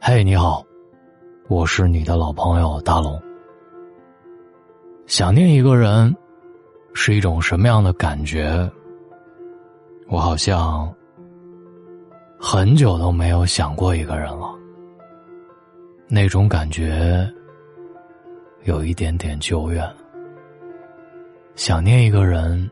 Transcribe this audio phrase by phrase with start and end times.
[0.00, 0.64] 嘿，你好，
[1.48, 3.20] 我是你的老朋友大龙。
[5.06, 6.14] 想念一个人
[6.94, 8.70] 是一种什么样的感觉？
[10.08, 10.92] 我好像
[12.38, 14.48] 很久都没有想过一个人了。
[16.06, 17.30] 那种感觉
[18.64, 19.86] 有一点点久远。
[21.54, 22.70] 想念一个人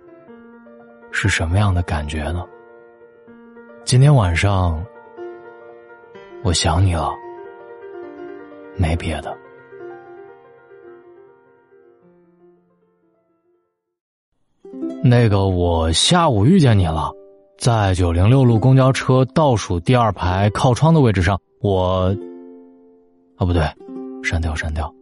[1.10, 2.46] 是什么样的感觉呢？
[3.84, 4.82] 今天晚上
[6.46, 7.12] 我想你了，
[8.76, 9.36] 没别的。
[15.02, 17.10] 那个，我下午遇见你了，
[17.58, 22.14] 在九零六路公交车倒数第二排靠窗的位置上，我。
[23.38, 23.62] 啊，不对，
[24.22, 24.94] 删掉，删掉。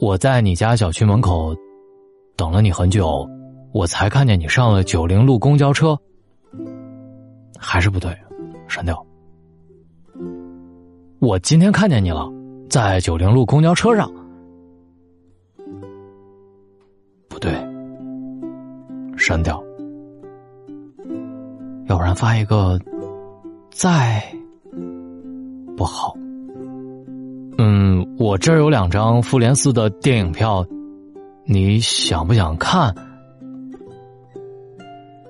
[0.00, 1.54] 我在你家小区门口
[2.34, 3.24] 等了你很久，
[3.72, 5.96] 我才看见你上了九零路公交车。
[7.56, 8.12] 还是不对，
[8.66, 9.06] 删掉。
[11.22, 12.28] 我今天看见你了，
[12.68, 14.10] 在九零路公交车上。
[17.28, 17.52] 不对，
[19.16, 19.62] 删掉。
[21.86, 22.76] 要不然发一个
[23.70, 24.20] 在
[25.76, 26.12] 不好。
[27.56, 30.66] 嗯，我这儿有两张《复联四》的电影票，
[31.44, 32.92] 你想不想看？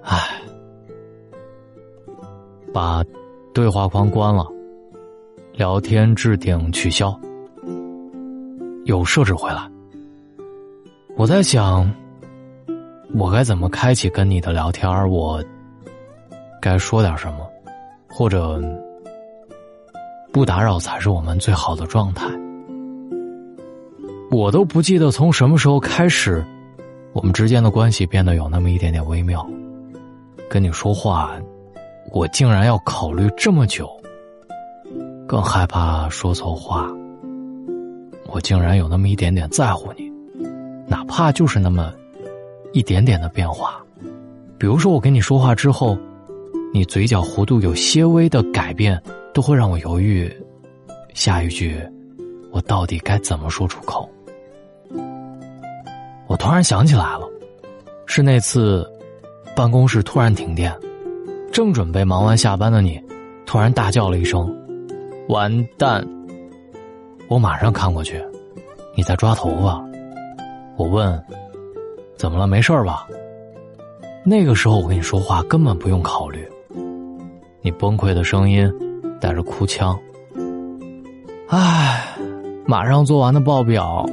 [0.02, 0.40] 唉，
[2.72, 3.04] 把
[3.52, 4.50] 对话框关了，
[5.52, 7.14] 聊天置顶取消，
[8.86, 9.70] 又设置回来。
[11.14, 11.94] 我在想，
[13.14, 14.90] 我该怎么开启跟你的聊天？
[15.10, 15.44] 我
[16.60, 17.46] 该说点什么，
[18.08, 18.60] 或者？
[20.32, 22.26] 不打扰才是我们最好的状态。
[24.30, 26.42] 我都不记得从什么时候开始，
[27.12, 29.46] 我们之间的关系变得有那么一点点微妙。
[30.48, 31.32] 跟你说话，
[32.10, 33.86] 我竟然要考虑这么久，
[35.32, 36.92] 更害怕说错话。
[38.26, 40.12] 我竟然有那么一点点在乎你，
[40.86, 41.90] 哪怕就是那么
[42.74, 43.82] 一点点的变化。
[44.58, 45.96] 比如说，我跟你说话之后，
[46.74, 49.02] 你嘴角弧度有些微的改变。
[49.32, 50.30] 都会让我犹豫，
[51.14, 51.74] 下一句
[52.50, 54.06] 我到底该怎么说出口？
[56.26, 57.26] 我突然想起来了，
[58.04, 58.86] 是那次
[59.56, 60.70] 办公室突然停电，
[61.50, 63.02] 正准备忙完下班的你，
[63.46, 64.54] 突然大叫了一声
[65.32, 66.06] “完蛋”，
[67.28, 68.22] 我马上看过去，
[68.94, 69.82] 你在抓头发，
[70.76, 71.20] 我问
[72.16, 72.46] 怎么了？
[72.46, 73.08] 没事吧？
[74.24, 76.46] 那个时候我跟你说话根本不用考虑，
[77.60, 78.72] 你崩溃的声音。
[79.20, 79.96] 带着哭腔，
[81.46, 82.04] 唉，
[82.66, 84.04] 马上做完的报表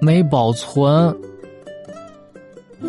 [0.00, 1.16] 没保存，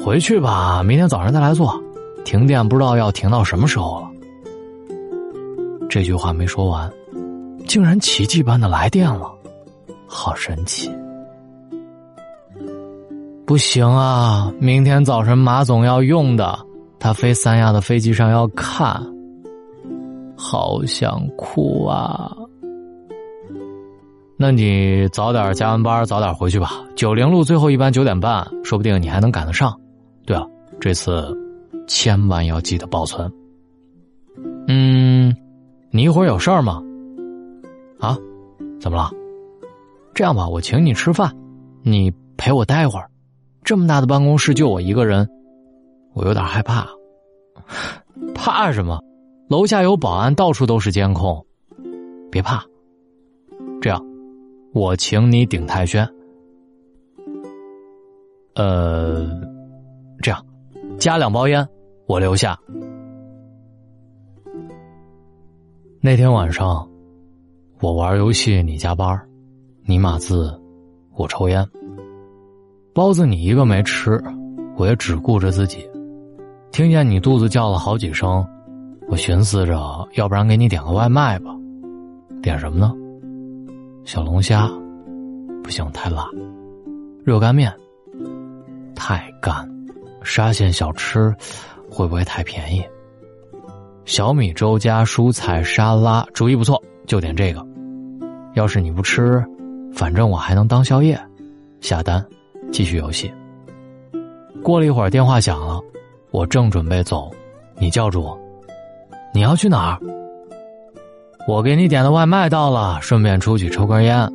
[0.04, 1.80] 回去吧，明天早上再来做。
[2.24, 4.10] 停电不知道要停到什么时候了。
[5.88, 6.92] 这句话没说完，
[7.76, 9.30] 竟然奇迹般的来电了，
[10.08, 10.90] 好神奇！
[13.46, 16.58] 不行啊，明天早晨马总要用的，
[16.98, 19.06] 他飞三亚的飞机上要看。
[20.38, 22.34] 好想哭啊！
[24.38, 26.82] 那你早点加完班，早点回去吧。
[26.96, 29.78] 九零路最后一班九点半，说不定你还能赶得上。
[30.26, 30.48] 对了，
[30.80, 31.28] 这次
[31.90, 33.30] 千万要记得保存。
[34.70, 35.36] 嗯，
[35.92, 36.82] 你一会儿有事儿吗？
[38.06, 38.18] 啊？
[38.80, 39.10] 怎么了？
[40.14, 41.36] 这样吧，我请你吃饭，
[41.84, 43.10] 你陪我待一会儿。
[43.64, 45.28] 这么大的办公室就我一个人，
[46.14, 46.88] 我有点害怕。
[48.36, 49.02] 怕什么？
[49.50, 51.46] 楼下有保安，到处都是监控，
[52.32, 52.64] 别怕。
[53.82, 54.00] 这样，
[54.74, 56.08] 我请你顶太轩。
[58.56, 59.28] 呃，
[60.22, 60.46] 这样，
[60.98, 61.68] 加两包烟，
[62.08, 62.58] 我留下。
[66.02, 66.88] 那天晚上，
[67.86, 69.16] 我玩游戏，你加班，
[69.84, 70.60] 你码字，
[71.14, 71.64] 我抽烟。
[72.96, 74.20] 包子你一个没吃，
[74.76, 75.88] 我也只顾着自己。
[76.72, 78.44] 听见你肚子叫了好几声。
[79.08, 81.56] 我寻思着，要不然给你点个外卖吧，
[82.42, 82.92] 点什么呢？
[84.04, 84.68] 小龙虾，
[85.64, 86.24] 不行太辣；
[87.24, 87.72] 热干面，
[88.96, 89.64] 太干；
[90.24, 91.32] 沙县小吃，
[91.88, 92.84] 会不会太便宜？
[94.06, 97.64] 小米粥加蔬菜沙拉，主意不错，就点这个。
[98.56, 99.44] 要是你不吃，
[99.94, 101.20] 反正我还能当宵夜。
[101.82, 102.26] 下单，
[102.72, 103.32] 继续游戏。
[104.64, 105.80] 过了一会儿，电话响了，
[106.32, 107.30] 我正准备走，
[107.78, 108.40] 你叫住我。
[109.34, 110.00] 你要去哪儿？
[111.48, 114.28] 我给你点的外卖到了，顺便出去抽根烟。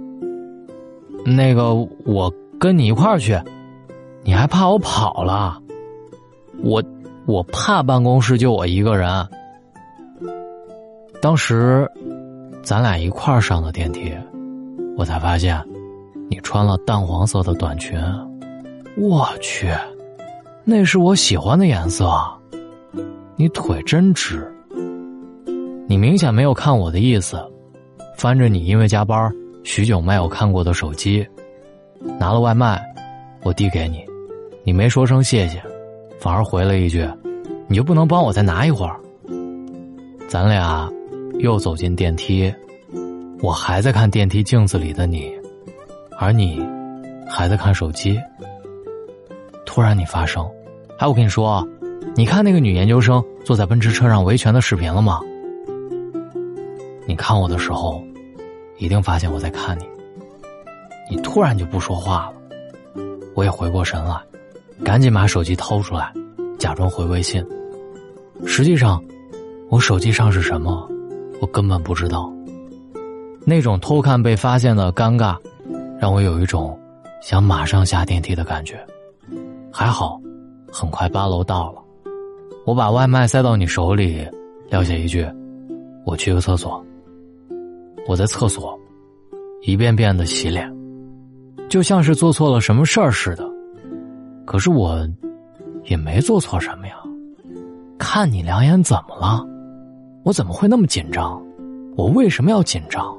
[1.25, 1.75] 那个，
[2.05, 3.37] 我跟你一块儿去，
[4.23, 5.61] 你还怕我跑了？
[6.62, 6.82] 我
[7.26, 9.26] 我怕办公室就我一个人。
[11.20, 11.90] 当时，
[12.70, 14.17] 咱俩一块儿上的电梯，
[14.96, 15.61] 我才发现，
[16.28, 18.00] 你穿了淡黄色的短裙。
[18.96, 19.69] 我去，
[20.62, 22.08] 那是我喜欢的颜色。
[23.34, 24.49] 你腿真直。
[25.88, 27.44] 你明显没有看我的意思，
[28.17, 29.34] 翻着你因为加班
[29.64, 31.26] 许久没有看过的手机，
[32.20, 32.81] 拿了外卖，
[33.43, 34.05] 我递给你，
[34.62, 35.61] 你没说声谢谢，
[36.20, 37.05] 反而回了一句
[37.66, 38.94] ：“你就不能帮我再拿一会儿？”
[40.31, 40.88] 咱俩。
[41.42, 42.52] 又走进电梯，
[43.40, 45.32] 我还在看电梯镜子里的你，
[46.19, 46.62] 而你
[47.26, 48.19] 还在看手机。
[49.64, 50.46] 突然你发声，
[50.98, 51.66] 哎，我跟你说，
[52.14, 55.20] 你看那个女研究生坐在奔驰车上维权的视频了吗？
[57.06, 58.02] 你看我的时候，
[58.76, 59.84] 一定发现我在看你。
[61.10, 63.02] 你突然就不说话了，
[63.34, 64.20] 我也回过神来，
[64.84, 66.12] 赶紧把手机掏出来，
[66.58, 67.44] 假装回微信。
[68.44, 69.02] 实际上，
[69.70, 70.87] 我手机上是什么？
[71.40, 72.32] 我根本不知道，
[73.46, 75.37] 那种偷看被发现的尴尬，
[75.98, 76.78] 让我有一种
[77.22, 78.78] 想马上下电梯的感觉。
[79.72, 80.20] 还好，
[80.70, 81.82] 很快八楼到了，
[82.66, 84.26] 我把外卖塞到你手里，
[84.69, 85.26] 撂下一句
[86.04, 86.84] ：“我去个厕所。”
[88.08, 88.78] 我在厕所
[89.62, 90.70] 一遍遍的洗脸，
[91.69, 93.48] 就像是做错了什么事儿似的。
[94.44, 95.06] 可是我
[95.84, 96.96] 也没做错什么呀，
[97.98, 99.46] 看你两眼怎么了？
[100.22, 101.43] 我怎么会那么紧张？
[101.96, 103.17] 我为什么要紧张？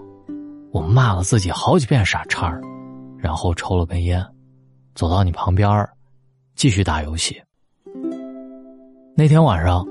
[0.71, 2.55] 我骂了自己好几遍傻叉，
[3.17, 4.23] 然后抽了根烟，
[4.93, 5.87] 走到你旁边
[6.55, 7.41] 继续打游戏。
[9.15, 9.85] 那天晚上，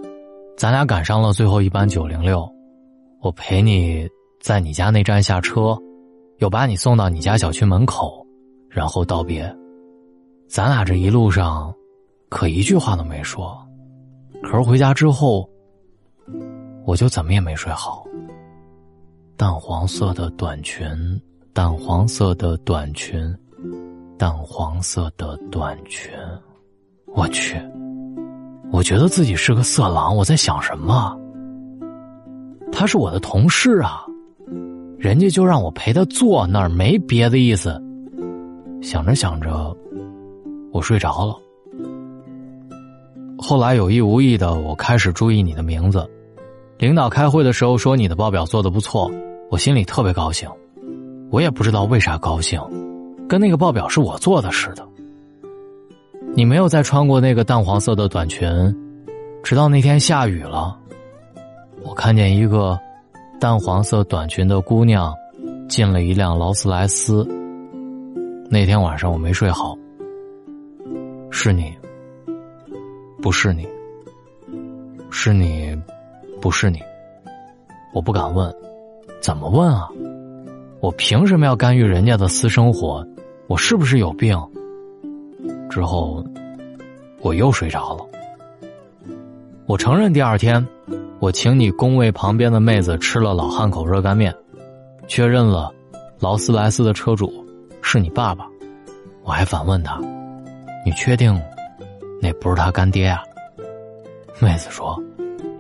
[0.56, 2.48] 咱俩赶上了最后一班九零六，
[3.20, 4.08] 我陪你
[4.40, 5.76] 在你家那站下车，
[6.38, 8.24] 又把你送到你家小区门口，
[8.68, 9.52] 然后道别。
[10.48, 11.74] 咱俩这一路上，
[12.28, 13.56] 可一句话都没说。
[14.42, 15.48] 可是回家之后。
[16.84, 18.04] 我就怎么也没睡好。
[19.36, 20.86] 淡黄色的短裙，
[21.52, 23.34] 淡黄色的短裙，
[24.18, 26.12] 淡黄色的短裙。
[27.14, 27.56] 我去，
[28.70, 30.16] 我觉得自己是个色狼。
[30.16, 31.18] 我在想什么？
[32.70, 34.04] 他是我的同事啊，
[34.96, 37.82] 人家就让我陪他坐那儿，没别的意思。
[38.80, 39.76] 想着想着，
[40.72, 41.36] 我睡着了。
[43.38, 46.08] 后来有意无意的，我开始注意你的名字。
[46.80, 49.10] 领导开会的时候说你的报表做的不错，
[49.50, 50.48] 我心里特别高兴。
[51.30, 52.58] 我也不知道为啥高兴，
[53.28, 54.88] 跟那个报表是我做的似的。
[56.34, 58.48] 你没有再穿过那个淡黄色的短裙，
[59.42, 60.74] 直到那天下雨了，
[61.82, 62.80] 我看见一个
[63.38, 65.14] 淡黄色短裙的姑娘
[65.68, 67.28] 进了一辆劳斯莱斯。
[68.48, 69.76] 那天晚上我没睡好，
[71.30, 71.76] 是你，
[73.20, 73.68] 不是你，
[75.10, 75.69] 是你。
[76.40, 76.82] 不是你，
[77.92, 78.52] 我不敢问，
[79.20, 79.88] 怎么问啊？
[80.80, 83.06] 我凭什么要干预人家的私生活？
[83.46, 84.38] 我是不是有病？
[85.68, 86.24] 之后，
[87.20, 88.06] 我又睡着了。
[89.66, 90.66] 我承认，第二天，
[91.18, 94.34] 我请你工位旁边的妹子吃了老汉口热干面，
[95.06, 95.70] 确认了
[96.18, 97.44] 劳斯莱斯的车主
[97.82, 98.48] 是你爸爸。
[99.24, 100.00] 我还反问他
[100.86, 101.38] ：“你确定
[102.22, 103.22] 那不是他干爹啊？”
[104.40, 104.98] 妹子说。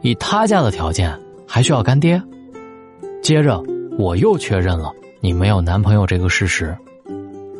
[0.02, 2.20] 以他家的条件，还需要干爹？
[3.22, 3.62] 接着
[3.98, 6.76] 我又确认了你没有男朋友这个事实。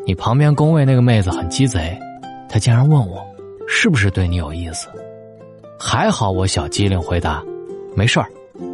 [0.07, 1.99] 你旁边工位那个妹子很鸡贼，
[2.49, 3.23] 她竟然问我
[3.69, 4.89] 是不是对你有意思。
[5.79, 7.45] 还好我小机灵回答，
[7.95, 8.27] 没事儿，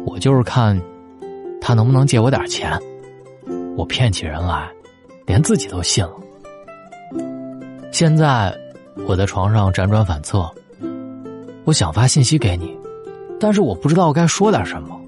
[0.05, 0.81] 我就是看
[1.61, 2.77] 他能不能借我点钱。
[3.77, 4.69] 我骗起人来，
[5.25, 6.13] 连自己都信了。
[7.91, 8.53] 现在
[9.07, 10.49] 我在床上辗转反侧，
[11.65, 12.75] 我想发信息给你。
[13.39, 14.99] 但是我不知道该说点什么。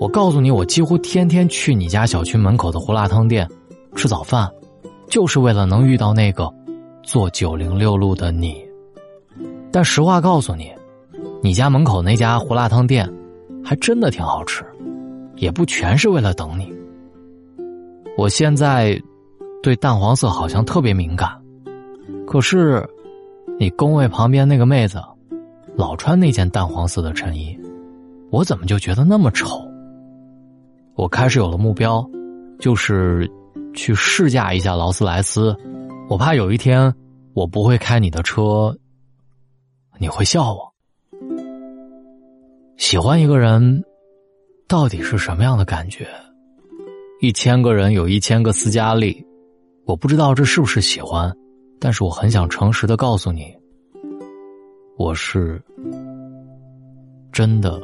[0.00, 3.48] 我告诉你，我几乎天天去你家小区门口的胡辣汤店
[3.94, 4.50] 吃早饭，
[5.08, 6.52] 就是为了能遇到那个
[7.02, 8.56] 坐九零六路的你。
[9.70, 10.72] 但实话告诉你，
[11.42, 13.08] 你家门口那家胡辣汤店
[13.64, 14.64] 还真的挺好吃，
[15.36, 16.72] 也不全是为了等你。
[18.18, 19.00] 我现在
[19.62, 21.30] 对淡黄色好像特别敏感，
[22.26, 22.84] 可是
[23.58, 25.00] 你工位旁边那个妹子。
[25.76, 27.58] 老穿那件淡黄色的衬衣，
[28.30, 29.60] 我怎么就觉得那么丑？
[30.94, 32.08] 我开始有了目标，
[32.60, 33.28] 就是
[33.74, 35.56] 去试驾一下劳斯莱斯。
[36.08, 36.94] 我怕有一天
[37.32, 38.76] 我不会开你的车，
[39.98, 40.72] 你会笑我。
[42.76, 43.82] 喜欢一个人，
[44.68, 46.06] 到底是什么样的感觉？
[47.20, 49.26] 一千个人有一千个斯嘉丽，
[49.86, 51.34] 我不知道这是不是喜欢，
[51.80, 53.52] 但是我很想诚实的告诉你。
[54.96, 55.60] 我是
[57.32, 57.80] 真的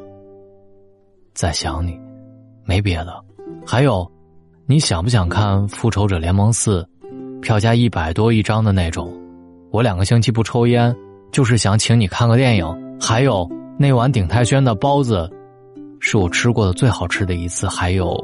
[1.34, 1.98] 在想你。
[2.64, 3.24] 没别的。
[3.66, 4.08] 还有，
[4.66, 6.82] 你想不想看《复仇者联盟四》？
[7.40, 9.12] 票价一百多一张的那种。
[9.72, 10.94] 我两个星期不抽烟，
[11.32, 13.00] 就是想请你看个电影。
[13.00, 15.28] 还有那碗鼎泰轩的包子，
[15.98, 17.66] 是我吃过的最好吃的一次。
[17.66, 18.14] 还有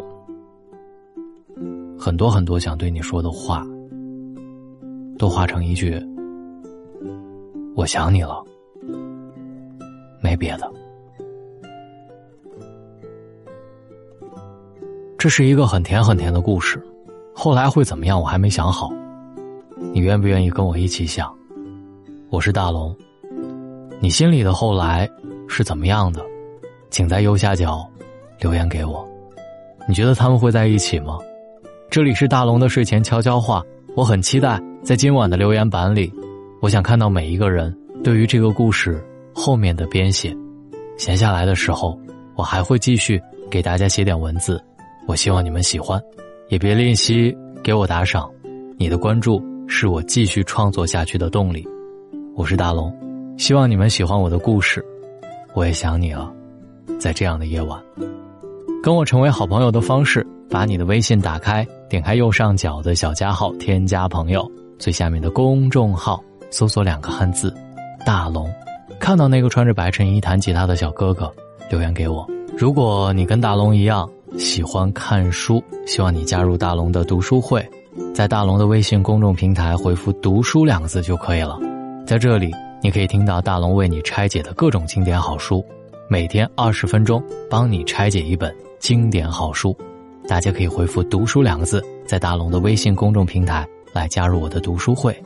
[1.99, 3.67] 很多很多想对你说的话，
[5.19, 6.01] 都化成一句
[7.75, 8.45] “我想你了”，
[10.27, 10.69] 没别的。
[15.17, 16.85] 这是一个很甜很甜的故事，
[17.33, 18.91] 后来会怎么样，我还没想好。
[19.93, 21.33] 你愿不愿意跟我一起想？
[22.29, 22.95] 我是大龙，
[24.01, 25.09] 你心里的后来
[25.47, 26.21] 是怎么样的？
[26.91, 27.89] 请在右下角
[28.41, 29.09] 留言给我。
[29.89, 31.19] 你觉得他们会在一起吗？
[31.89, 33.63] 这里是大龙的睡前悄悄话，
[33.95, 36.13] 我很期待在今晚的留言板里，
[36.61, 39.01] 我想看到每一个人对于这个故事
[39.37, 40.35] 后面的编写。
[40.97, 41.97] 闲下来的时候，
[42.35, 44.59] 我还会继续给大家写点文字。
[45.07, 46.03] 我希望你们喜欢，
[46.49, 48.29] 也别吝惜给我打赏，
[48.79, 51.69] 你的关注是我继续创作下去的动力。
[52.35, 52.91] 我是大龙，
[53.37, 54.83] 希望你们喜欢我的故事，
[55.53, 56.33] 我也想你了。
[56.99, 57.79] 在这样的夜晚，
[58.83, 67.55] 跟我成为好朋友的方式：把你的微信打开，点开右上角的小加号，添加朋友，最下面的公众号搜索两个汉字
[68.05, 68.51] “大龙”，
[68.99, 71.33] 看到那个穿着白衬衣弹吉他的小哥哥，
[71.71, 72.27] 留言给我。
[72.57, 74.09] 如果你跟大龙一样。
[74.37, 77.67] 喜欢看书，希望你加入大龙的读书会，
[78.13, 81.59] 在大龙的微信公众平台回复“读书”两个字就可以了。
[82.07, 85.65] 在这里，你可以听到大龙为你拆解的各种经典好书，
[86.07, 89.75] 每天二十分钟帮你拆解一本经典好书。
[90.29, 95.17] 大家可以回复“读书”两个字，在大龙的微信公众平台来加入我的读书会，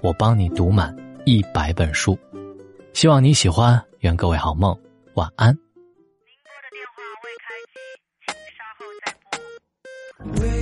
[0.00, 0.94] 我帮你读满
[1.24, 2.16] 一百本书。
[2.92, 4.76] 希望你喜欢愿各位好梦
[5.14, 5.48] 晚安。
[5.50, 5.58] 您
[6.44, 7.78] 拨的电话未开机
[8.26, 10.59] 请稍后再拨。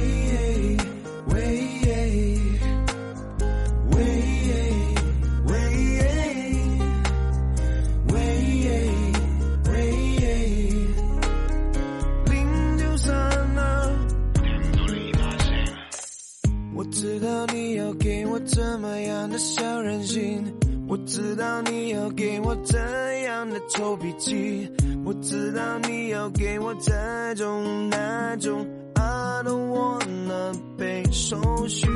[22.48, 22.80] 我怎
[23.24, 24.66] 样的臭脾气，
[25.04, 28.66] 我知道你要给我这种那种。
[28.94, 31.36] I don't wanna 被搜
[31.68, 31.90] 寻，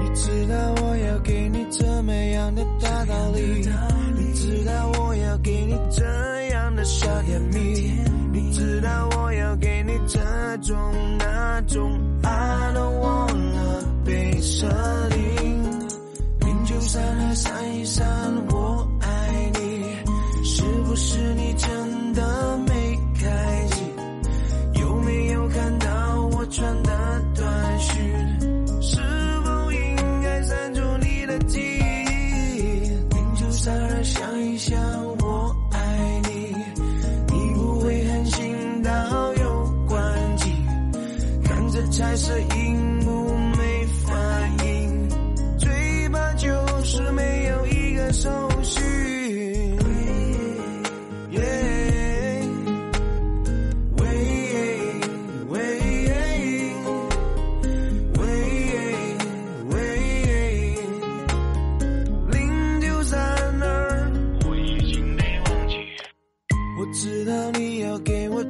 [0.00, 3.64] 你知道我要给你怎么样的大道理？
[4.16, 6.04] 你知道我要给你怎
[6.50, 7.92] 样的小甜蜜？
[8.32, 10.18] 你知道我要给你这
[10.62, 10.76] 种
[11.16, 14.66] 那种？I don't wanna 被设
[15.10, 15.62] 定，
[16.40, 18.04] 零九三二三一三，
[18.50, 18.65] 我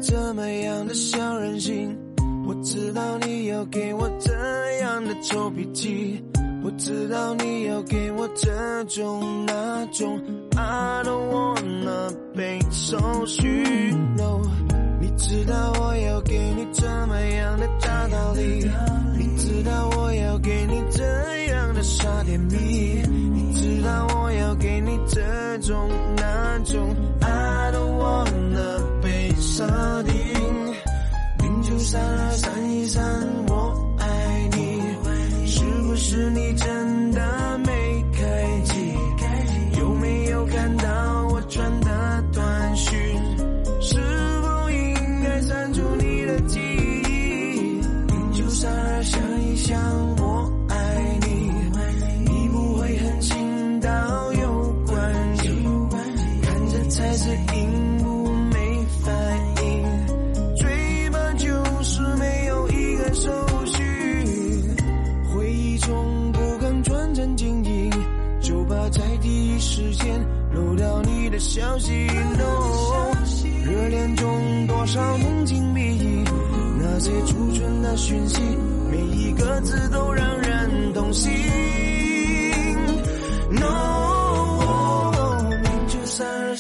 [0.01, 1.97] 怎么样的小任性。
[2.47, 4.33] 我知道你要给我这
[4.81, 6.23] 样的臭脾气，
[6.63, 10.21] 我知道你要给我这种那种
[10.57, 13.45] ，I don't wanna 被搜寻。
[14.17, 14.43] No，
[15.01, 18.65] 你知道我要给你怎么样的大道理，
[19.19, 21.05] 你知道我要给你怎
[21.49, 26.95] 样的傻甜蜜，你知道我要给你这种那种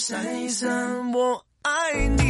[0.08, 2.25] 闪而闪一闪，我爱你，